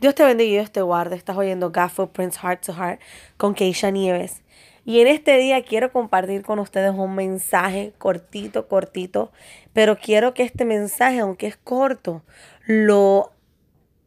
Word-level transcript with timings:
Dios 0.00 0.14
te 0.14 0.24
bendiga 0.24 0.48
y 0.48 0.52
Dios 0.52 0.70
te 0.70 0.80
guarde. 0.80 1.16
Estás 1.16 1.36
oyendo 1.36 1.72
God 1.72 2.10
Prince 2.10 2.38
Heart 2.38 2.64
to 2.64 2.72
Heart 2.72 3.00
con 3.36 3.54
Keisha 3.54 3.90
Nieves. 3.90 4.42
Y 4.84 5.00
en 5.00 5.08
este 5.08 5.36
día 5.38 5.60
quiero 5.64 5.90
compartir 5.90 6.42
con 6.42 6.60
ustedes 6.60 6.92
un 6.94 7.16
mensaje 7.16 7.92
cortito, 7.98 8.68
cortito, 8.68 9.32
pero 9.72 9.98
quiero 9.98 10.34
que 10.34 10.44
este 10.44 10.64
mensaje, 10.64 11.18
aunque 11.18 11.48
es 11.48 11.56
corto, 11.56 12.22
lo 12.64 13.32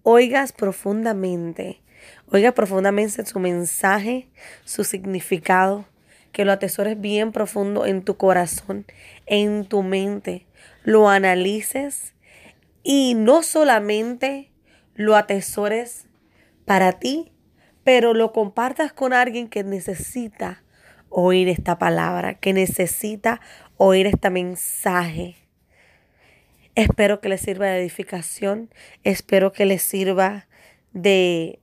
oigas 0.04 0.54
profundamente. 0.54 1.82
Oigas 2.32 2.54
profundamente 2.54 3.26
su 3.26 3.40
mensaje, 3.40 4.30
su 4.64 4.86
significado, 4.86 5.84
que 6.32 6.46
lo 6.46 6.54
atesores 6.54 7.00
bien 7.02 7.34
profundo 7.34 7.86
en 7.86 8.04
tu 8.04 8.16
corazón, 8.16 8.86
en 9.26 9.66
tu 9.66 9.84
mente, 9.84 10.46
lo 10.84 11.10
analices 11.10 12.14
y 12.82 13.14
no 13.14 13.44
solamente 13.44 14.51
lo 15.02 15.16
atesores 15.16 16.08
para 16.66 16.94
ti, 16.94 17.32
pero 17.84 18.14
lo 18.14 18.32
compartas 18.32 18.94
con 18.94 19.14
alguien 19.14 19.48
que 19.50 19.64
necesita 19.64 20.64
oír 21.10 21.50
esta 21.50 21.78
palabra, 21.78 22.36
que 22.36 22.54
necesita 22.54 23.42
oír 23.78 24.08
este 24.08 24.30
mensaje. 24.30 25.36
Espero 26.76 27.20
que 27.20 27.30
le 27.30 27.38
sirva 27.38 27.68
de 27.68 27.82
edificación, 27.82 28.70
espero 29.04 29.52
que 29.52 29.66
le 29.66 29.78
sirva 29.78 30.48
de, 30.94 31.60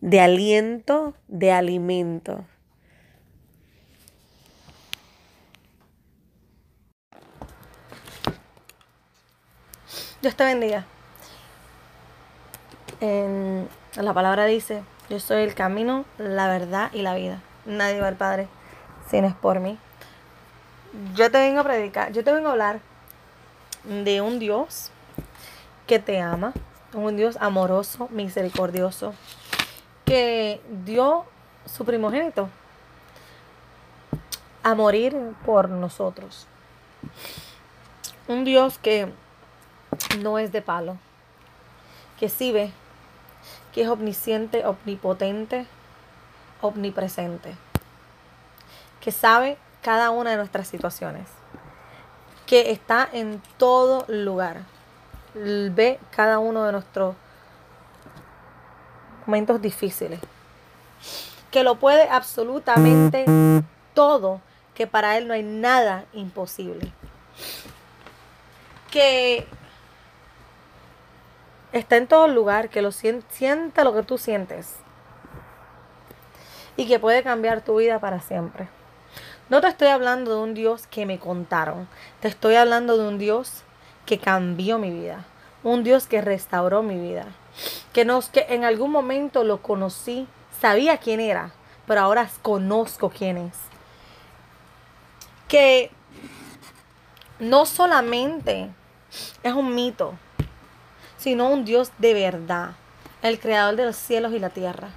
de 0.00 0.20
aliento, 0.20 1.16
de 1.28 1.52
alimento. 1.52 2.44
Dios 10.20 10.34
te 10.36 10.44
bendiga. 10.44 10.84
En 13.00 13.68
la 13.94 14.12
palabra 14.12 14.46
dice, 14.46 14.82
yo 15.08 15.20
soy 15.20 15.42
el 15.42 15.54
camino, 15.54 16.04
la 16.18 16.48
verdad 16.48 16.90
y 16.92 17.02
la 17.02 17.14
vida. 17.14 17.40
Nadie 17.64 18.00
va 18.00 18.08
al 18.08 18.16
Padre 18.16 18.48
si 19.08 19.20
no 19.20 19.28
es 19.28 19.34
por 19.34 19.60
mí. 19.60 19.78
Yo 21.14 21.30
te 21.30 21.38
vengo 21.38 21.60
a 21.60 21.64
predicar, 21.64 22.12
yo 22.12 22.24
te 22.24 22.32
vengo 22.32 22.48
a 22.48 22.52
hablar 22.52 22.80
de 23.84 24.20
un 24.20 24.38
Dios 24.38 24.90
que 25.86 25.98
te 25.98 26.20
ama, 26.20 26.52
un 26.92 27.16
Dios 27.16 27.36
amoroso, 27.40 28.08
misericordioso, 28.10 29.14
que 30.04 30.60
dio 30.84 31.24
su 31.66 31.84
primogénito 31.84 32.48
a 34.62 34.74
morir 34.74 35.16
por 35.46 35.68
nosotros. 35.68 36.46
Un 38.26 38.44
Dios 38.44 38.78
que 38.78 39.12
no 40.20 40.38
es 40.38 40.52
de 40.52 40.62
palo, 40.62 40.96
que 42.18 42.28
sí 42.28 42.52
ve, 42.52 42.72
que 43.72 43.82
es 43.82 43.88
omnisciente, 43.88 44.66
omnipotente, 44.66 45.66
omnipresente, 46.60 47.54
que 49.00 49.12
sabe 49.12 49.58
cada 49.82 50.10
una 50.10 50.30
de 50.30 50.36
nuestras 50.36 50.68
situaciones, 50.68 51.28
que 52.46 52.70
está 52.70 53.08
en 53.12 53.42
todo 53.56 54.04
lugar, 54.08 54.62
ve 55.34 56.00
cada 56.10 56.38
uno 56.38 56.64
de 56.64 56.72
nuestros 56.72 57.14
momentos 59.26 59.60
difíciles, 59.60 60.20
que 61.50 61.62
lo 61.62 61.76
puede 61.76 62.08
absolutamente 62.08 63.24
todo, 63.94 64.40
que 64.74 64.86
para 64.86 65.16
Él 65.18 65.28
no 65.28 65.34
hay 65.34 65.42
nada 65.42 66.04
imposible, 66.12 66.92
que 68.90 69.46
está 71.72 71.96
en 71.96 72.06
todo 72.06 72.28
lugar, 72.28 72.70
que 72.70 72.82
lo 72.82 72.92
siente, 72.92 73.84
lo 73.84 73.94
que 73.94 74.02
tú 74.02 74.18
sientes 74.18 74.76
y 76.76 76.86
que 76.86 76.98
puede 76.98 77.22
cambiar 77.22 77.62
tu 77.62 77.76
vida 77.76 77.98
para 77.98 78.20
siempre. 78.20 78.68
No 79.48 79.60
te 79.60 79.68
estoy 79.68 79.88
hablando 79.88 80.36
de 80.36 80.42
un 80.42 80.54
Dios 80.54 80.86
que 80.86 81.06
me 81.06 81.18
contaron, 81.18 81.88
te 82.20 82.28
estoy 82.28 82.54
hablando 82.54 82.96
de 82.96 83.08
un 83.08 83.18
Dios 83.18 83.62
que 84.06 84.18
cambió 84.18 84.78
mi 84.78 84.90
vida, 84.90 85.24
un 85.64 85.82
Dios 85.84 86.06
que 86.06 86.20
restauró 86.20 86.82
mi 86.82 86.98
vida, 86.98 87.26
que, 87.92 88.04
nos, 88.04 88.28
que 88.28 88.46
en 88.50 88.64
algún 88.64 88.90
momento 88.90 89.44
lo 89.44 89.62
conocí, 89.62 90.28
sabía 90.60 90.98
quién 90.98 91.20
era, 91.20 91.50
pero 91.86 92.02
ahora 92.02 92.28
conozco 92.42 93.10
quién 93.10 93.38
es. 93.38 93.56
Que 95.48 95.90
no 97.38 97.64
solamente 97.66 98.70
es 99.42 99.52
un 99.54 99.74
mito, 99.74 100.14
sino 101.18 101.50
un 101.50 101.64
Dios 101.64 101.92
de 101.98 102.14
verdad, 102.14 102.70
el 103.22 103.38
creador 103.38 103.76
de 103.76 103.84
los 103.84 103.96
cielos 103.96 104.32
y 104.32 104.38
la 104.38 104.50
tierra. 104.50 104.88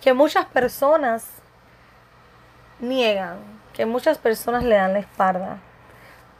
Que 0.00 0.14
muchas 0.14 0.46
personas 0.46 1.26
niegan, 2.78 3.38
que 3.74 3.84
muchas 3.84 4.16
personas 4.16 4.64
le 4.64 4.76
dan 4.76 4.94
la 4.94 5.00
espalda, 5.00 5.58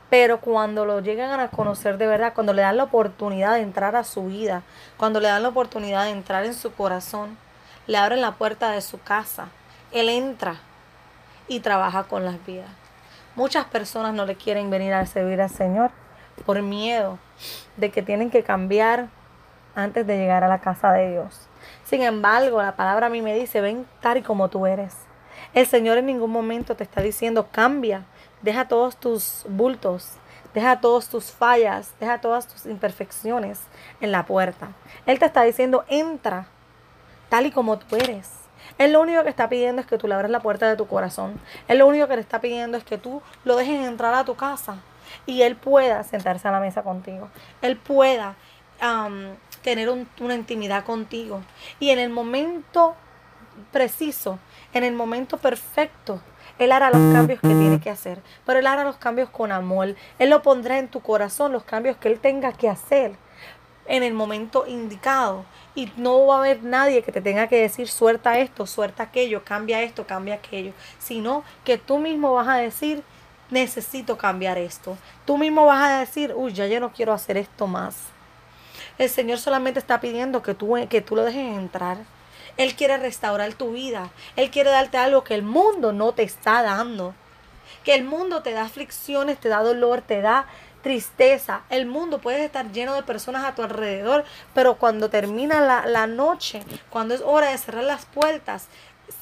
pero 0.09 0.41
cuando 0.41 0.87
lo 0.87 1.01
llegan 1.01 1.39
a 1.39 1.49
conocer 1.49 1.99
de 1.99 2.07
verdad, 2.07 2.33
cuando 2.35 2.53
le 2.53 2.63
dan 2.63 2.77
la 2.77 2.85
oportunidad 2.85 3.55
de 3.55 3.61
entrar 3.61 3.95
a 3.97 4.05
su 4.05 4.27
vida, 4.27 4.63
cuando 4.97 5.21
le 5.21 5.29
dan 5.29 5.43
la 5.43 5.51
oportunidad 5.51 6.05
de 6.05 6.11
entrar 6.11 6.45
en 6.45 6.55
su 6.55 6.73
corazón, 6.73 7.37
le 7.87 7.99
abren 7.99 8.21
la 8.21 8.33
puerta 8.33 8.71
de 8.71 8.81
su 8.81 9.01
casa, 9.01 9.49
él 9.93 10.09
entra 10.09 10.57
y 11.49 11.61
trabaja 11.61 12.05
con 12.05 12.25
las 12.25 12.45
vidas. 12.47 12.71
Muchas 13.37 13.65
personas 13.67 14.15
no 14.15 14.27
le 14.27 14.37
quieren 14.37 14.71
venir 14.71 14.95
a 14.95 15.07
servir 15.07 15.41
al 15.41 15.51
Señor 15.51 15.91
por 16.45 16.61
miedo 16.63 17.19
de 17.77 17.91
que 17.91 18.03
tienen 18.03 18.31
que 18.31 18.43
cambiar 18.43 19.09
antes 19.75 20.07
de 20.07 20.17
llegar 20.17 20.45
a 20.45 20.49
la 20.49 20.61
casa 20.61 20.93
de 20.93 21.11
Dios. 21.13 21.49
Sin 21.85 22.03
embargo, 22.03 22.63
la 22.63 22.77
palabra 22.77 23.07
a 23.07 23.11
mí 23.11 23.23
me 23.23 23.35
dice, 23.35 23.61
ven 23.61 23.87
tal 24.01 24.19
y 24.19 24.23
como 24.23 24.49
tú 24.49 24.67
eres. 24.67 24.97
El 25.55 25.67
Señor 25.67 25.99
en 25.99 26.07
ningún 26.07 26.31
momento 26.31 26.77
te 26.77 26.85
está 26.85 27.01
diciendo, 27.01 27.49
cambia, 27.51 28.05
deja 28.43 28.69
todos 28.69 28.97
tus 28.97 29.45
bultos, 29.49 30.15
deja 30.55 30.81
todas 30.81 31.09
tus 31.09 31.31
fallas, 31.31 31.95
deja 32.01 32.21
todas 32.21 32.47
tus 32.47 32.67
imperfecciones 32.67 33.61
en 34.01 34.13
la 34.13 34.27
puerta. 34.27 34.73
Él 35.07 35.19
te 35.19 35.27
está 35.27 35.43
diciendo, 35.43 35.85
entra 35.89 36.47
tal 37.29 37.47
y 37.47 37.51
como 37.51 37.79
tú 37.79 37.97
eres. 37.97 38.31
Él 38.79 38.93
lo 38.93 39.01
único 39.01 39.23
que 39.23 39.31
está 39.31 39.49
pidiendo 39.49 39.81
es 39.81 39.87
que 39.87 39.99
tú 39.99 40.07
le 40.07 40.15
abras 40.15 40.31
la 40.31 40.41
puerta 40.41 40.69
de 40.69 40.77
tu 40.77 40.87
corazón. 40.87 41.41
Él 41.69 41.79
lo 41.79 41.87
único 41.87 42.07
que 42.09 42.15
te 42.15 42.21
está 42.21 42.41
pidiendo 42.41 42.77
es 42.77 42.85
que 42.85 42.99
tú 42.99 43.23
lo 43.45 43.57
dejes 43.57 43.87
entrar 43.87 44.15
a 44.15 44.25
tu 44.25 44.37
casa 44.37 44.77
y 45.27 45.43
Él 45.43 45.57
pueda 45.57 46.03
sentarse 46.05 46.49
a 46.49 46.53
la 46.53 46.61
mesa 46.61 46.83
contigo. 46.83 47.29
Él 47.63 47.77
pueda 47.77 48.37
tener 49.63 49.91
una 50.21 50.35
intimidad 50.35 50.85
contigo. 50.85 51.43
Y 51.79 51.91
en 51.91 51.99
el 51.99 52.11
momento 52.11 52.95
preciso, 53.73 54.39
en 54.73 54.85
el 54.85 54.95
momento 54.95 55.37
perfecto, 55.37 56.21
Él 56.59 56.73
hará 56.73 56.91
los 56.91 57.13
cambios 57.13 57.41
que 57.41 57.49
tiene 57.49 57.81
que 57.81 57.91
hacer. 57.91 58.21
Pero 58.47 58.59
Él 58.59 58.67
hará 58.67 58.85
los 58.85 58.97
cambios 58.97 59.29
con 59.31 59.53
amor. 59.53 59.95
Él 60.19 60.31
lo 60.31 60.43
pondrá 60.43 60.79
en 60.79 60.89
tu 60.89 61.01
corazón, 61.01 61.53
los 61.53 61.65
cambios 61.65 61.97
que 61.97 62.09
Él 62.09 62.21
tenga 62.21 62.53
que 62.53 62.69
hacer 62.69 63.13
en 63.87 64.03
el 64.03 64.15
momento 64.15 64.67
indicado. 64.67 65.45
Y 65.75 65.91
no 65.97 66.27
va 66.27 66.37
a 66.37 66.39
haber 66.41 66.63
nadie 66.63 67.03
que 67.03 67.13
te 67.13 67.21
tenga 67.21 67.49
que 67.49 67.61
decir 67.61 67.89
suelta 67.89 68.39
esto, 68.39 68.67
suelta 68.67 69.05
aquello, 69.05 69.45
cambia 69.45 69.83
esto, 69.83 70.07
cambia 70.07 70.35
aquello. 70.35 70.73
Sino 70.99 71.45
que 71.65 71.77
tú 71.77 71.99
mismo 71.99 72.33
vas 72.33 72.49
a 72.49 72.57
decir, 72.57 73.03
necesito 73.51 74.17
cambiar 74.17 74.59
esto. 74.59 74.97
Tú 75.25 75.39
mismo 75.39 75.67
vas 75.67 75.91
a 75.91 75.99
decir, 76.01 76.33
uy, 76.35 76.53
ya 76.53 76.67
yo 76.67 76.81
no 76.81 76.93
quiero 76.93 77.13
hacer 77.13 77.37
esto 77.37 77.67
más. 77.67 77.97
El 78.99 79.09
Señor 79.09 79.39
solamente 79.39 79.79
está 79.79 80.01
pidiendo 80.01 80.43
que 80.43 80.55
tú, 80.55 80.77
que 80.89 81.01
tú 81.01 81.17
lo 81.17 81.25
dejes 81.25 81.57
entrar. 81.57 81.99
Él 82.57 82.75
quiere 82.75 82.99
restaurar 82.99 83.55
tu 83.55 83.73
vida. 83.73 84.11
Él 84.37 84.51
quiere 84.51 84.71
darte 84.71 84.99
algo 84.99 85.25
que 85.25 85.35
el 85.35 85.43
mundo 85.43 85.93
no 85.93 86.13
te 86.13 86.23
está 86.23 86.63
dando. 86.63 87.15
Que 87.85 87.95
el 87.95 88.05
mundo 88.05 88.43
te 88.43 88.53
da 88.53 88.63
aflicciones, 88.63 89.39
te 89.39 89.49
da 89.49 89.63
dolor, 89.63 90.03
te 90.03 90.21
da 90.21 90.47
tristeza. 90.83 91.63
El 91.71 91.87
mundo 91.87 92.19
puede 92.19 92.45
estar 92.45 92.73
lleno 92.73 92.95
de 92.95 93.03
personas 93.03 93.45
a 93.45 93.55
tu 93.55 93.63
alrededor, 93.63 94.25
pero 94.55 94.77
cuando 94.77 95.11
termina 95.11 95.61
la, 95.61 95.87
la 95.87 96.07
noche, 96.07 96.63
cuando 96.91 97.15
es 97.15 97.23
hora 97.25 97.51
de 97.51 97.59
cerrar 97.59 97.85
las 97.85 98.05
puertas, 98.07 98.69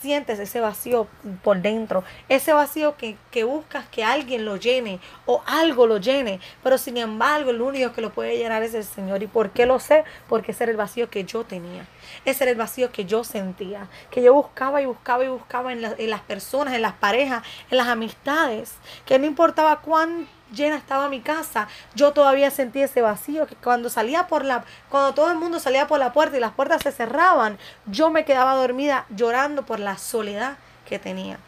sientes 0.00 0.38
ese 0.38 0.60
vacío 0.60 1.06
por 1.42 1.60
dentro, 1.60 2.04
ese 2.28 2.52
vacío 2.52 2.96
que, 2.96 3.16
buscas 3.44 3.86
que 3.88 4.04
alguien 4.04 4.44
lo 4.44 4.56
llene 4.56 5.00
o 5.26 5.42
algo 5.46 5.86
lo 5.86 5.98
llene, 5.98 6.40
pero 6.62 6.76
sin 6.76 6.96
embargo 6.96 7.50
el 7.50 7.60
único 7.60 7.92
que 7.92 8.00
lo 8.00 8.10
puede 8.10 8.36
llenar 8.36 8.62
es 8.62 8.74
el 8.74 8.84
Señor. 8.84 9.22
¿Y 9.22 9.26
por 9.26 9.50
qué 9.50 9.64
lo 9.64 9.78
sé? 9.78 10.04
Porque 10.28 10.52
ese 10.52 10.64
era 10.64 10.70
el 10.72 10.76
vacío 10.76 11.08
que 11.08 11.24
yo 11.24 11.44
tenía, 11.44 11.86
ese 12.24 12.44
era 12.44 12.50
el 12.50 12.58
vacío 12.58 12.90
que 12.90 13.04
yo 13.04 13.24
sentía, 13.24 13.88
que 14.10 14.22
yo 14.22 14.34
buscaba 14.34 14.82
y 14.82 14.86
buscaba 14.86 15.24
y 15.24 15.28
buscaba 15.28 15.72
en, 15.72 15.84
en 15.84 16.10
las 16.10 16.20
personas, 16.22 16.74
en 16.74 16.82
las 16.82 16.94
parejas, 16.94 17.42
en 17.70 17.76
las 17.78 17.88
amistades, 17.88 18.74
que 19.06 19.18
no 19.18 19.26
importaba 19.26 19.80
cuánto 19.80 20.37
llena 20.52 20.76
estaba 20.76 21.08
mi 21.08 21.20
casa, 21.20 21.68
yo 21.94 22.12
todavía 22.12 22.50
sentía 22.50 22.84
ese 22.84 23.02
vacío 23.02 23.46
que 23.46 23.56
cuando 23.56 23.90
salía 23.90 24.26
por 24.26 24.44
la 24.44 24.64
cuando 24.88 25.14
todo 25.14 25.30
el 25.30 25.38
mundo 25.38 25.60
salía 25.60 25.86
por 25.86 25.98
la 25.98 26.12
puerta 26.12 26.36
y 26.36 26.40
las 26.40 26.52
puertas 26.52 26.82
se 26.82 26.92
cerraban, 26.92 27.58
yo 27.86 28.10
me 28.10 28.24
quedaba 28.24 28.54
dormida 28.54 29.06
llorando 29.10 29.64
por 29.64 29.80
la 29.80 29.98
soledad 29.98 30.58
que 30.86 30.98
tenía. 30.98 31.38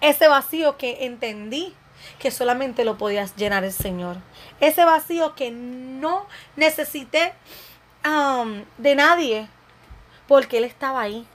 Ese 0.00 0.28
vacío 0.28 0.76
que 0.76 1.06
entendí 1.06 1.74
que 2.18 2.30
solamente 2.30 2.84
lo 2.84 2.98
podías 2.98 3.36
llenar 3.36 3.64
el 3.64 3.72
Señor. 3.72 4.16
Ese 4.60 4.84
vacío 4.84 5.34
que 5.34 5.50
no 5.50 6.26
necesité 6.56 7.32
um, 8.04 8.64
de 8.78 8.94
nadie, 8.94 9.48
porque 10.28 10.58
Él 10.58 10.64
estaba 10.64 11.00
ahí. 11.00 11.26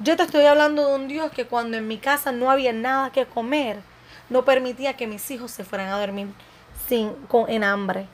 Yo 0.00 0.16
te 0.16 0.22
estoy 0.22 0.44
hablando 0.46 0.86
de 0.86 0.94
un 0.94 1.08
Dios 1.08 1.30
que 1.32 1.46
cuando 1.46 1.76
en 1.76 1.88
mi 1.88 1.98
casa 1.98 2.32
no 2.32 2.50
había 2.50 2.72
nada 2.72 3.10
que 3.10 3.26
comer, 3.26 3.80
no 4.30 4.44
permitía 4.44 4.96
que 4.96 5.06
mis 5.06 5.30
hijos 5.30 5.50
se 5.50 5.64
fueran 5.64 5.88
a 5.88 6.00
dormir 6.00 6.28
sin, 6.88 7.12
con, 7.28 7.50
en 7.50 7.62
hambre. 7.62 8.06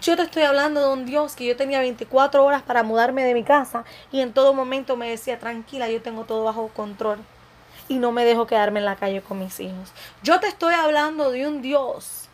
Yo 0.00 0.16
te 0.16 0.22
estoy 0.22 0.42
hablando 0.42 0.80
de 0.80 0.92
un 0.92 1.06
Dios 1.06 1.36
que 1.36 1.46
yo 1.46 1.56
tenía 1.56 1.80
24 1.80 2.44
horas 2.44 2.62
para 2.62 2.82
mudarme 2.82 3.24
de 3.24 3.34
mi 3.34 3.44
casa 3.44 3.84
y 4.10 4.20
en 4.20 4.32
todo 4.32 4.52
momento 4.52 4.96
me 4.96 5.08
decía, 5.08 5.38
tranquila, 5.38 5.88
yo 5.88 6.02
tengo 6.02 6.24
todo 6.24 6.44
bajo 6.44 6.68
control 6.68 7.18
y 7.88 7.96
no 7.96 8.12
me 8.12 8.24
dejo 8.24 8.46
quedarme 8.46 8.80
en 8.80 8.86
la 8.86 8.96
calle 8.96 9.22
con 9.22 9.38
mis 9.38 9.60
hijos. 9.60 9.92
Yo 10.22 10.40
te 10.40 10.48
estoy 10.48 10.74
hablando 10.74 11.30
de 11.30 11.46
un 11.46 11.62
Dios 11.62 12.28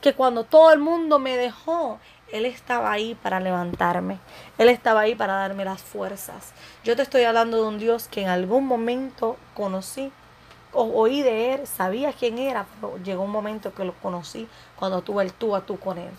que 0.00 0.14
cuando 0.14 0.44
todo 0.44 0.72
el 0.72 0.80
mundo 0.80 1.18
me 1.18 1.36
dejó, 1.36 1.98
Él 2.32 2.46
estaba 2.46 2.92
ahí 2.92 3.14
para 3.14 3.40
levantarme. 3.40 4.18
Él 4.58 4.68
estaba 4.68 5.00
ahí 5.00 5.14
para 5.14 5.34
darme 5.34 5.64
las 5.64 5.82
fuerzas. 5.82 6.52
Yo 6.84 6.96
te 6.96 7.02
estoy 7.02 7.24
hablando 7.24 7.56
de 7.56 7.68
un 7.68 7.78
Dios 7.78 8.08
que 8.08 8.22
en 8.22 8.28
algún 8.28 8.66
momento 8.66 9.36
conocí 9.54 10.12
oí 10.74 11.22
de 11.22 11.54
Él, 11.54 11.66
sabía 11.66 12.12
quién 12.12 12.38
era, 12.38 12.66
pero 12.80 12.98
llegó 12.98 13.22
un 13.22 13.30
momento 13.30 13.74
que 13.74 13.84
lo 13.84 13.94
conocí 13.94 14.48
cuando 14.76 15.02
tuve 15.02 15.24
el 15.24 15.32
tú 15.32 15.54
a 15.54 15.64
tú 15.64 15.78
con 15.78 15.98
Él. 15.98 16.10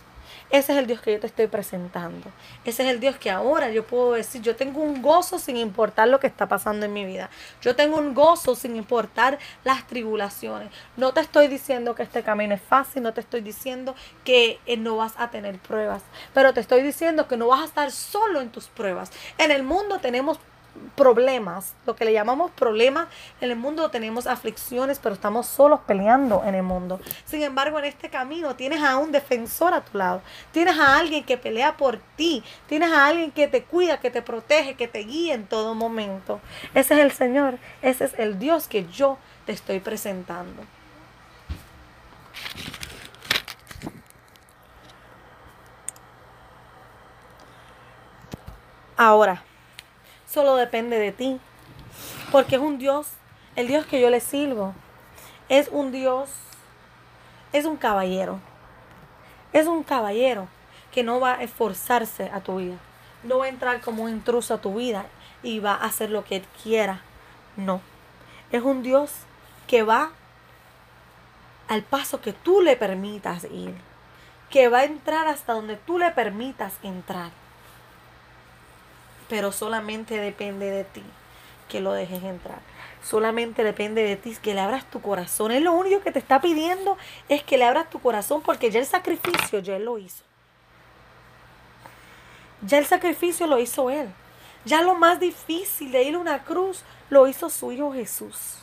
Ese 0.50 0.74
es 0.74 0.78
el 0.78 0.88
Dios 0.88 1.02
que 1.02 1.14
yo 1.14 1.20
te 1.20 1.28
estoy 1.28 1.48
presentando. 1.48 2.30
Ese 2.64 2.84
es 2.84 2.90
el 2.90 3.00
Dios 3.00 3.18
que 3.18 3.32
ahora 3.32 3.72
yo 3.72 3.86
puedo 3.86 4.14
decir, 4.14 4.42
yo 4.42 4.56
tengo 4.56 4.82
un 4.82 5.02
gozo 5.02 5.40
sin 5.40 5.58
importar 5.58 6.08
lo 6.08 6.20
que 6.20 6.28
está 6.28 6.48
pasando 6.48 6.86
en 6.86 6.94
mi 6.94 7.06
vida. 7.06 7.30
Yo 7.62 7.76
tengo 7.76 7.98
un 7.98 8.14
gozo 8.14 8.56
sin 8.56 8.76
importar 8.76 9.40
las 9.64 9.88
tribulaciones. 9.88 10.70
No 10.98 11.14
te 11.14 11.22
estoy 11.22 11.48
diciendo 11.48 11.96
que 11.96 12.04
este 12.04 12.24
camino 12.24 12.54
es 12.54 12.62
fácil, 12.62 13.04
no 13.04 13.14
te 13.14 13.22
estoy 13.22 13.42
diciendo 13.42 13.96
que 14.24 14.60
eh, 14.66 14.78
no 14.78 14.98
vas 14.98 15.14
a 15.18 15.30
tener 15.30 15.58
pruebas, 15.60 16.04
pero 16.34 16.54
te 16.54 16.60
estoy 16.60 16.82
diciendo 16.82 17.28
que 17.28 17.38
no 17.38 17.48
vas 17.48 17.62
a 17.62 17.66
estar 17.66 17.92
solo 17.92 18.42
en 18.42 18.50
tus 18.50 18.68
pruebas. 18.68 19.12
En 19.38 19.52
el 19.52 19.64
mundo 19.64 20.00
tenemos 20.00 20.40
problemas, 20.96 21.74
lo 21.86 21.96
que 21.96 22.06
le 22.06 22.14
llamamos 22.14 22.52
problemas. 22.52 23.08
En 23.42 23.52
el 23.52 23.58
mundo 23.58 23.90
tenemos 23.90 24.28
aflicciones, 24.28 25.00
pero 25.00 25.16
estamos 25.16 25.48
solos 25.48 25.82
peleando 25.86 26.44
en 26.46 26.56
el 26.56 26.64
mundo. 26.64 27.00
Sin 27.26 27.44
embargo, 27.44 27.80
en 27.80 27.86
este 27.86 28.10
camino 28.10 28.56
tienes 28.56 28.84
a 28.84 28.98
un 28.98 29.12
defensor 29.12 29.74
a 29.74 29.82
tu 29.82 29.98
lado. 29.98 30.22
Tienes 30.52 30.78
a 30.80 30.98
alguien 30.98 31.24
que 31.24 31.38
pelea 31.38 31.78
por 31.78 32.00
ti. 32.16 32.44
Tienes 32.68 32.92
a 32.92 33.08
alguien 33.08 33.32
que 33.32 33.48
te 33.48 33.64
cuida, 33.64 34.00
que 34.00 34.12
te 34.12 34.22
protege, 34.22 34.76
que 34.76 34.88
te 34.88 35.00
guía 35.00 35.34
en 35.34 35.46
todo 35.46 35.76
momento. 35.76 36.40
Ese 36.74 36.96
es 36.96 37.00
el 37.00 37.12
Señor. 37.12 37.58
Ese 37.82 38.06
es 38.06 38.14
el 38.18 38.40
Dios 38.40 38.68
que 38.68 38.86
yo 38.88 39.18
te 39.46 39.52
estoy 39.52 39.80
presentando. 39.80 40.64
Ahora, 48.98 49.44
solo 50.36 50.58
depende 50.58 51.00
de 51.00 51.14
ti. 51.14 51.40
Porque 52.32 52.58
es 52.58 52.62
un 52.62 52.78
Dios, 52.78 53.08
el 53.56 53.68
Dios 53.68 53.86
que 53.86 54.02
yo 54.02 54.10
le 54.10 54.20
sirvo, 54.20 54.74
es 55.48 55.70
un 55.72 55.94
Dios, 55.94 56.30
es 57.54 57.66
un 57.66 57.78
caballero. 57.78 58.40
Es 59.54 59.68
un 59.68 59.84
caballero 59.84 60.50
que 60.92 61.04
no 61.04 61.22
va 61.22 61.36
a 61.36 61.44
esforzarse 61.44 62.30
a 62.34 62.42
tu 62.42 62.58
vida. 62.58 62.76
No 63.24 63.40
va 63.40 63.46
a 63.46 63.50
entrar 63.50 63.80
como 63.80 64.04
un 64.04 64.10
intruso 64.10 64.54
a 64.54 64.62
tu 64.62 64.76
vida 64.76 65.06
y 65.42 65.60
va 65.60 65.74
a 65.74 65.86
hacer 65.86 66.10
lo 66.10 66.26
que 66.26 66.38
él 66.38 66.46
quiera. 66.62 67.02
No. 67.56 67.80
Es 68.52 68.62
un 68.62 68.84
Dios 68.84 69.14
que 69.68 69.84
va 69.84 70.12
al 71.70 71.84
paso 71.84 72.20
que 72.20 72.34
tú 72.34 72.62
le 72.62 72.76
permitas 72.76 73.46
ir. 73.46 73.74
Que 74.50 74.68
va 74.68 74.80
a 74.80 74.84
entrar 74.84 75.28
hasta 75.28 75.54
donde 75.54 75.78
tú 75.78 75.98
le 75.98 76.12
permitas 76.12 76.74
entrar 76.84 77.32
pero 79.30 79.52
solamente 79.52 80.18
depende 80.18 80.70
de 80.70 80.84
ti 80.84 81.04
que 81.70 81.82
lo 81.82 81.94
dejes 81.94 82.24
entrar. 82.24 82.60
Solamente 83.04 83.64
depende 83.64 84.04
de 84.04 84.16
ti 84.16 84.36
que 84.42 84.54
le 84.54 84.62
abras 84.62 84.90
tu 84.90 85.02
corazón. 85.02 85.52
Él 85.52 85.64
lo 85.64 85.74
único 85.74 86.02
que 86.02 86.12
te 86.12 86.20
está 86.20 86.42
pidiendo 86.42 86.98
es 87.30 87.44
que 87.44 87.58
le 87.58 87.66
abras 87.66 87.90
tu 87.90 88.00
corazón 88.00 88.42
porque 88.42 88.72
ya 88.72 88.80
el 88.80 88.86
sacrificio 88.86 89.60
ya 89.60 89.76
él 89.76 89.86
lo 89.86 89.98
hizo. 89.98 90.24
Ya 92.62 92.78
el 92.78 92.86
sacrificio 92.86 93.48
lo 93.48 93.60
hizo 93.60 93.90
él. 93.90 94.10
Ya 94.64 94.82
lo 94.82 94.96
más 94.96 95.20
difícil 95.20 95.92
de 95.92 96.04
ir 96.04 96.16
a 96.16 96.20
una 96.20 96.44
cruz 96.44 96.84
lo 97.10 97.28
hizo 97.28 97.50
su 97.50 97.72
hijo 97.72 97.94
Jesús. 97.94 98.58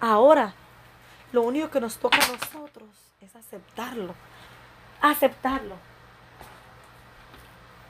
Ahora, 0.00 0.54
lo 1.32 1.42
único 1.42 1.70
que 1.70 1.80
nos 1.80 1.96
toca 1.96 2.18
a 2.18 2.28
nosotros 2.28 2.88
es 3.20 3.34
aceptarlo. 3.34 4.14
Aceptarlo 5.00 5.87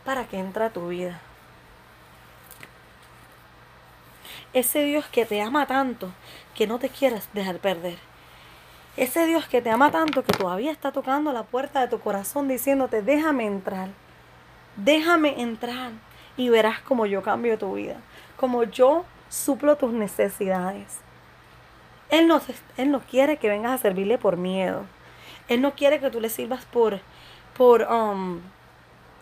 para 0.09 0.27
que 0.27 0.39
entre 0.39 0.65
a 0.65 0.71
tu 0.71 0.89
vida. 0.89 1.21
Ese 4.55 4.83
Dios 4.85 5.05
que 5.09 5.27
te 5.27 5.43
ama 5.43 5.67
tanto 5.67 6.11
que 6.55 6.67
no 6.67 6.79
te 6.79 6.89
quieras 6.89 7.29
dejar 7.35 7.59
perder. 7.59 7.99
Ese 8.97 9.27
Dios 9.27 9.47
que 9.49 9.61
te 9.61 9.69
ama 9.69 9.91
tanto 9.91 10.25
que 10.25 10.33
todavía 10.33 10.73
está 10.73 10.93
tocando 10.93 11.31
la 11.35 11.43
puerta 11.43 11.83
de 11.83 11.89
tu 11.89 12.01
corazón 12.01 12.49
diciéndote, 12.49 13.03
déjame 13.03 13.45
entrar, 13.45 13.91
déjame 14.77 15.43
entrar 15.43 15.91
y 16.39 16.49
verás 16.49 16.81
como 16.81 17.05
yo 17.05 17.23
cambio 17.23 17.59
tu 17.59 17.75
vida, 17.75 17.97
como 18.39 18.65
yo 18.65 19.05
suplo 19.29 19.77
tus 19.77 19.93
necesidades. 19.93 21.01
Él 22.09 22.29
no, 22.29 22.41
él 22.79 22.91
no 22.91 23.01
quiere 23.01 23.37
que 23.37 23.51
vengas 23.51 23.73
a 23.73 23.83
servirle 23.83 24.17
por 24.17 24.39
miedo. 24.39 24.87
Él 25.49 25.61
no 25.61 25.75
quiere 25.75 26.01
que 26.01 26.09
tú 26.09 26.19
le 26.19 26.31
sirvas 26.31 26.65
por, 26.65 26.99
por, 27.55 27.83
um, 27.83 28.41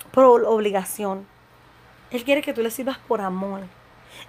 por 0.06 0.44
obligación. 0.44 1.26
Él 2.10 2.24
quiere 2.24 2.42
que 2.42 2.52
tú 2.52 2.62
le 2.62 2.70
sirvas 2.70 2.98
por 2.98 3.20
amor. 3.20 3.62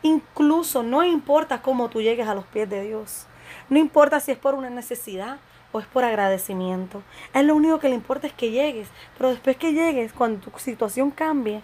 Incluso 0.02 0.84
no 0.84 1.04
importa 1.04 1.62
cómo 1.62 1.90
tú 1.90 2.02
llegues 2.02 2.28
a 2.28 2.36
los 2.36 2.46
pies 2.46 2.70
de 2.70 2.84
Dios. 2.84 3.26
No 3.70 3.78
importa 3.78 4.20
si 4.20 4.32
es 4.32 4.38
por 4.38 4.56
una 4.56 4.70
necesidad 4.70 5.38
o 5.72 5.80
es 5.80 5.86
por 5.86 6.04
agradecimiento. 6.04 7.04
Él 7.34 7.48
lo 7.48 7.56
único 7.56 7.80
que 7.80 7.90
le 7.90 7.96
importa 7.96 8.28
es 8.28 8.34
que 8.34 8.52
llegues. 8.52 8.90
Pero 9.18 9.30
después 9.30 9.58
que 9.58 9.74
llegues, 9.74 10.14
cuando 10.14 10.50
tu 10.50 10.58
situación 10.60 11.12
cambie, 11.12 11.62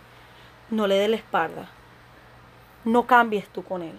no 0.69 0.88
le 0.88 0.95
dé 0.95 1.07
la 1.07 1.15
espalda. 1.15 1.69
No 2.86 3.07
cambies 3.07 3.48
tú 3.50 3.63
con 3.63 3.81
él. 3.81 3.95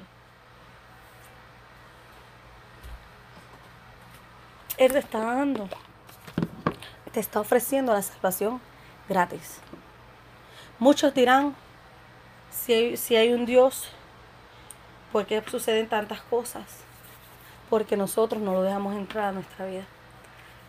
Él 4.76 4.93
te 4.93 4.99
está 4.99 5.20
dando, 5.20 5.69
te 7.12 7.20
está 7.20 7.38
ofreciendo 7.38 7.93
la 7.93 8.02
salvación 8.02 8.61
gratis. 9.08 9.61
Muchos 10.85 11.14
dirán, 11.14 11.55
si 12.50 12.75
hay, 12.75 12.97
si 12.99 13.17
hay 13.17 13.33
un 13.33 13.47
Dios, 13.47 13.88
¿por 15.12 15.25
qué 15.25 15.43
suceden 15.50 15.88
tantas 15.88 16.21
cosas? 16.21 16.64
Porque 17.71 17.97
nosotros 17.97 18.43
no 18.43 18.53
lo 18.53 18.62
dejamos 18.62 18.95
entrar 18.95 19.25
a 19.25 19.33
nuestra 19.33 19.64
vida. 19.64 19.85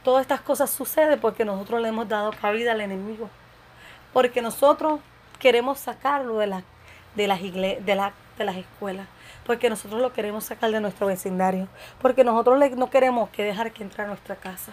Todas 0.05 0.21
estas 0.21 0.39
cosas 0.39 0.69
suceden 0.69 1.19
porque 1.19 1.43
nosotros 1.43 1.81
le 1.81 1.89
hemos 1.89 2.07
dado 2.07 2.31
cabida 2.31 2.71
al 2.71 2.79
enemigo. 2.79 3.29
Porque 4.13 4.41
nosotros 4.41 5.01
queremos 5.37 5.79
sacarlo 5.79 6.37
de, 6.37 6.47
la, 6.47 6.63
de, 7.15 7.27
las, 7.27 7.41
de, 7.41 7.81
de 7.85 8.45
las 8.45 8.55
escuelas. 8.55 9.09
Porque 9.45 9.69
nosotros 9.69 9.99
lo 9.99 10.13
queremos 10.13 10.45
sacar 10.45 10.71
de 10.71 10.79
nuestro 10.79 11.07
vecindario. 11.07 11.67
Porque 12.01 12.23
nosotros 12.23 12.57
no 12.77 12.89
queremos 12.89 13.31
que 13.31 13.43
dejar 13.43 13.73
que 13.73 13.83
entre 13.83 14.03
a 14.03 14.07
nuestra 14.07 14.37
casa. 14.37 14.71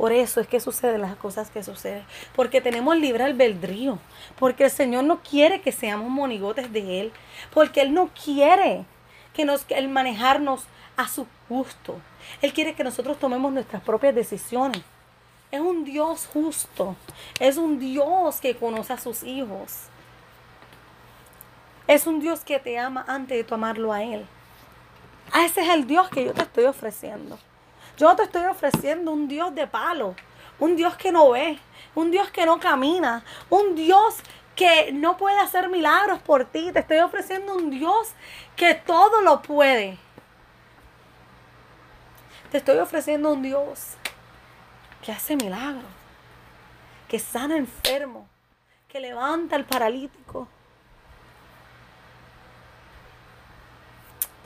Por 0.00 0.12
eso 0.12 0.40
es 0.40 0.46
que 0.46 0.60
suceden 0.60 1.02
las 1.02 1.14
cosas 1.16 1.50
que 1.50 1.62
suceden. 1.62 2.02
Porque 2.34 2.62
tenemos 2.62 2.96
libre 2.96 3.22
albedrío. 3.22 3.98
Porque 4.38 4.64
el 4.64 4.70
Señor 4.70 5.04
no 5.04 5.20
quiere 5.20 5.60
que 5.60 5.72
seamos 5.72 6.08
monigotes 6.08 6.72
de 6.72 7.00
Él. 7.00 7.12
Porque 7.52 7.82
Él 7.82 7.92
no 7.92 8.08
quiere 8.08 8.86
que 9.34 9.44
nos, 9.44 9.66
el 9.68 9.90
manejarnos 9.90 10.62
a 10.96 11.06
su 11.06 11.26
gusto. 11.50 12.00
Él 12.40 12.54
quiere 12.54 12.72
que 12.72 12.82
nosotros 12.82 13.18
tomemos 13.18 13.52
nuestras 13.52 13.82
propias 13.82 14.14
decisiones. 14.14 14.80
Es 15.50 15.60
un 15.60 15.84
Dios 15.84 16.26
justo. 16.32 16.96
Es 17.38 17.58
un 17.58 17.78
Dios 17.78 18.40
que 18.40 18.56
conoce 18.56 18.94
a 18.94 18.98
sus 18.98 19.22
hijos. 19.22 19.80
Es 21.86 22.06
un 22.06 22.20
Dios 22.20 22.40
que 22.40 22.58
te 22.58 22.78
ama 22.78 23.04
antes 23.06 23.36
de 23.36 23.44
tomarlo 23.44 23.92
a 23.92 24.02
Él. 24.02 24.24
A 25.30 25.44
ese 25.44 25.60
es 25.60 25.68
el 25.68 25.86
Dios 25.86 26.08
que 26.08 26.24
yo 26.24 26.32
te 26.32 26.40
estoy 26.40 26.64
ofreciendo. 26.64 27.38
Yo 28.00 28.16
te 28.16 28.22
estoy 28.22 28.46
ofreciendo 28.46 29.12
un 29.12 29.28
Dios 29.28 29.54
de 29.54 29.66
palo, 29.66 30.14
un 30.58 30.74
Dios 30.74 30.96
que 30.96 31.12
no 31.12 31.32
ve, 31.32 31.58
un 31.94 32.10
Dios 32.10 32.30
que 32.30 32.46
no 32.46 32.58
camina, 32.58 33.22
un 33.50 33.74
Dios 33.74 34.20
que 34.56 34.90
no 34.90 35.18
puede 35.18 35.38
hacer 35.38 35.68
milagros 35.68 36.18
por 36.22 36.46
ti. 36.46 36.72
Te 36.72 36.78
estoy 36.78 37.00
ofreciendo 37.00 37.54
un 37.54 37.68
Dios 37.68 38.14
que 38.56 38.72
todo 38.74 39.20
lo 39.20 39.42
puede. 39.42 39.98
Te 42.50 42.56
estoy 42.56 42.78
ofreciendo 42.78 43.34
un 43.34 43.42
Dios 43.42 43.96
que 45.02 45.12
hace 45.12 45.36
milagros, 45.36 45.84
que 47.06 47.18
sana 47.18 47.58
enfermo, 47.58 48.26
que 48.88 48.98
levanta 48.98 49.56
al 49.56 49.66
paralítico. 49.66 50.48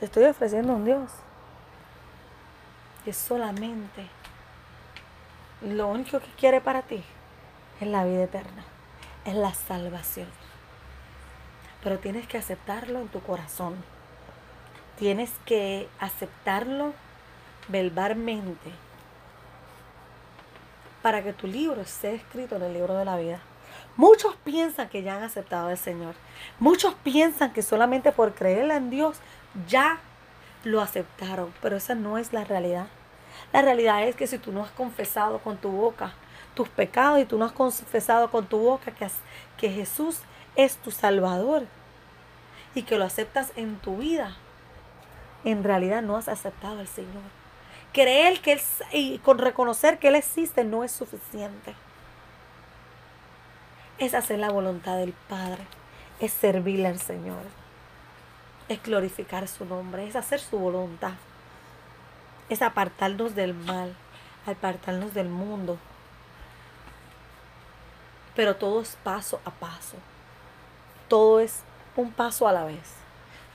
Te 0.01 0.07
estoy 0.07 0.25
ofreciendo 0.25 0.73
un 0.73 0.83
Dios 0.83 1.09
que 3.05 3.13
solamente 3.13 4.07
lo 5.61 5.87
único 5.87 6.19
que 6.19 6.31
quiere 6.37 6.59
para 6.59 6.81
ti 6.81 7.03
es 7.79 7.87
la 7.87 8.03
vida 8.03 8.23
eterna, 8.23 8.63
es 9.25 9.35
la 9.35 9.53
salvación. 9.53 10.27
Pero 11.83 11.99
tienes 11.99 12.27
que 12.27 12.39
aceptarlo 12.39 12.99
en 12.99 13.07
tu 13.07 13.21
corazón. 13.21 13.75
Tienes 14.97 15.31
que 15.45 15.87
aceptarlo 15.99 16.93
verbalmente 17.67 18.71
para 21.03 21.23
que 21.23 21.33
tu 21.33 21.45
libro 21.45 21.81
esté 21.81 22.15
escrito 22.15 22.55
en 22.55 22.63
el 22.63 22.73
libro 22.73 22.95
de 22.97 23.05
la 23.05 23.17
vida. 23.17 23.39
Muchos 23.97 24.35
piensan 24.37 24.89
que 24.89 25.03
ya 25.03 25.15
han 25.15 25.23
aceptado 25.23 25.67
al 25.67 25.77
Señor. 25.77 26.15
Muchos 26.59 26.95
piensan 26.95 27.53
que 27.53 27.61
solamente 27.61 28.11
por 28.11 28.33
creer 28.33 28.71
en 28.71 28.89
Dios 28.89 29.19
ya 29.67 29.99
lo 30.65 30.81
aceptaron, 30.81 31.53
pero 31.61 31.77
esa 31.77 31.95
no 31.95 32.17
es 32.17 32.33
la 32.33 32.43
realidad. 32.43 32.87
La 33.53 33.61
realidad 33.61 34.03
es 34.03 34.15
que 34.15 34.27
si 34.27 34.37
tú 34.37 34.51
no 34.51 34.63
has 34.63 34.71
confesado 34.71 35.39
con 35.39 35.57
tu 35.57 35.69
boca 35.69 36.13
tus 36.55 36.69
pecados 36.69 37.19
y 37.19 37.25
tú 37.25 37.37
no 37.37 37.45
has 37.45 37.51
confesado 37.51 38.31
con 38.31 38.47
tu 38.47 38.57
boca 38.57 38.91
que, 39.57 39.69
Jesús 39.69 40.19
es 40.55 40.77
tu 40.77 40.89
Salvador 40.89 41.65
y 42.73 42.83
que 42.83 42.97
lo 42.97 43.05
aceptas 43.05 43.51
en 43.55 43.77
tu 43.77 43.97
vida, 43.97 44.35
en 45.43 45.63
realidad 45.63 46.01
no 46.01 46.17
has 46.17 46.27
aceptado 46.27 46.79
al 46.79 46.87
Señor. 46.87 47.23
Creer 47.93 48.41
que 48.41 48.53
Él 48.53 48.61
y 48.91 49.19
con 49.19 49.37
reconocer 49.37 49.99
que 49.99 50.07
Él 50.07 50.15
existe 50.15 50.63
no 50.63 50.83
es 50.83 50.91
suficiente. 50.91 51.75
Es 53.97 54.13
hacer 54.13 54.39
la 54.39 54.49
voluntad 54.49 54.97
del 54.97 55.13
Padre, 55.29 55.63
es 56.19 56.33
servirle 56.33 56.87
al 56.87 56.99
Señor, 56.99 57.43
es 58.69 58.81
glorificar 58.81 59.47
su 59.47 59.65
nombre, 59.65 60.07
es 60.07 60.15
hacer 60.15 60.39
su 60.39 60.57
voluntad, 60.57 61.13
es 62.49 62.61
apartarnos 62.61 63.35
del 63.35 63.53
mal, 63.53 63.95
apartarnos 64.45 65.13
del 65.13 65.29
mundo. 65.29 65.77
Pero 68.35 68.55
todo 68.55 68.81
es 68.81 68.97
paso 69.03 69.39
a 69.45 69.51
paso, 69.51 69.97
todo 71.07 71.39
es 71.39 71.61
un 71.95 72.11
paso 72.11 72.47
a 72.47 72.53
la 72.53 72.65
vez. 72.65 72.95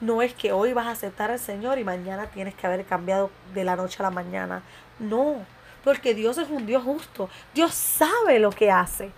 No 0.01 0.23
es 0.23 0.33
que 0.33 0.53
hoy 0.53 0.73
vas 0.73 0.87
a 0.87 0.93
aceptar 0.93 1.31
al 1.31 1.39
Señor 1.39 1.79
y 1.79 1.85
mañana 1.85 2.27
tienes 2.27 2.55
que 2.55 2.67
haber 2.67 2.87
cambiado 2.87 3.31
de 3.53 3.65
la 3.65 3.77
noche 3.77 3.97
a 4.01 4.05
la 4.05 4.11
mañana. 4.11 4.63
No, 4.99 5.45
porque 5.85 6.15
Dios 6.15 6.39
es 6.39 6.49
un 6.49 6.65
Dios 6.65 6.83
justo. 6.83 7.29
Dios 7.53 7.75
sabe 7.75 8.39
lo 8.39 8.51
que 8.51 8.71
hace. 8.71 9.13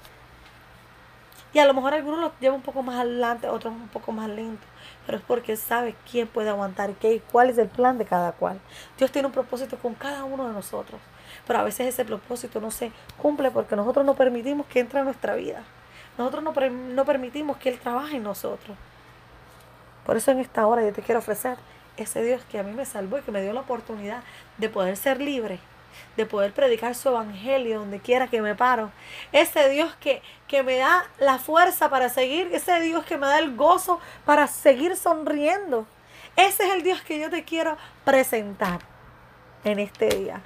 Y 1.54 1.58
a 1.58 1.66
lo 1.66 1.74
mejor 1.74 1.92
algunos 1.92 2.20
lo 2.20 2.32
llevan 2.40 2.56
un 2.56 2.62
poco 2.62 2.82
más 2.82 3.00
adelante, 3.00 3.48
otros 3.48 3.74
un 3.74 3.88
poco 3.88 4.12
más 4.12 4.28
lento. 4.28 4.66
Pero 5.04 5.18
es 5.18 5.24
porque 5.24 5.56
sabe 5.56 5.94
quién 6.10 6.26
puede 6.26 6.48
aguantar 6.48 6.92
qué 6.94 7.14
y 7.14 7.20
cuál 7.20 7.50
es 7.50 7.58
el 7.58 7.68
plan 7.68 7.98
de 7.98 8.06
cada 8.06 8.32
cual. 8.32 8.58
Dios 8.96 9.12
tiene 9.12 9.26
un 9.26 9.32
propósito 9.32 9.76
con 9.76 9.94
cada 9.94 10.24
uno 10.24 10.48
de 10.48 10.54
nosotros. 10.54 11.00
Pero 11.46 11.58
a 11.58 11.62
veces 11.62 11.88
ese 11.88 12.04
propósito 12.04 12.60
no 12.60 12.70
se 12.70 12.92
cumple 13.18 13.50
porque 13.50 13.76
nosotros 13.76 14.04
no 14.06 14.14
permitimos 14.14 14.66
que 14.66 14.80
entre 14.80 15.00
en 15.00 15.06
nuestra 15.06 15.34
vida. 15.34 15.62
Nosotros 16.16 16.42
no, 16.42 16.52
no 16.70 17.04
permitimos 17.04 17.56
que 17.58 17.68
Él 17.68 17.78
trabaje 17.78 18.16
en 18.16 18.22
nosotros. 18.22 18.76
Por 20.06 20.16
eso 20.16 20.30
en 20.30 20.40
esta 20.40 20.66
hora 20.66 20.82
yo 20.82 20.92
te 20.92 21.02
quiero 21.02 21.20
ofrecer 21.20 21.56
ese 21.96 22.22
Dios 22.22 22.42
que 22.50 22.58
a 22.58 22.62
mí 22.62 22.72
me 22.72 22.84
salvó 22.84 23.18
y 23.18 23.22
que 23.22 23.30
me 23.30 23.42
dio 23.42 23.52
la 23.52 23.60
oportunidad 23.60 24.22
de 24.58 24.68
poder 24.68 24.96
ser 24.96 25.20
libre, 25.20 25.60
de 26.16 26.26
poder 26.26 26.52
predicar 26.52 26.94
su 26.94 27.08
evangelio 27.08 27.80
donde 27.80 28.00
quiera 28.00 28.28
que 28.28 28.42
me 28.42 28.54
paro. 28.54 28.90
Ese 29.32 29.68
Dios 29.68 29.94
que, 30.00 30.22
que 30.48 30.62
me 30.62 30.76
da 30.76 31.04
la 31.18 31.38
fuerza 31.38 31.88
para 31.88 32.08
seguir, 32.08 32.48
ese 32.52 32.80
Dios 32.80 33.04
que 33.04 33.18
me 33.18 33.26
da 33.26 33.38
el 33.38 33.56
gozo 33.56 34.00
para 34.24 34.46
seguir 34.46 34.96
sonriendo. 34.96 35.86
Ese 36.36 36.66
es 36.66 36.74
el 36.74 36.82
Dios 36.82 37.02
que 37.02 37.20
yo 37.20 37.30
te 37.30 37.44
quiero 37.44 37.76
presentar 38.04 38.80
en 39.64 39.78
este 39.78 40.08
día. 40.08 40.40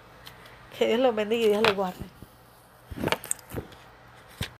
Que 0.79 0.89
Dios 0.89 1.01
los 1.01 1.15
bendiga 1.15 1.47
y 1.47 1.51
Dios 1.51 1.63
los 1.63 1.75
guarde. 1.75 2.16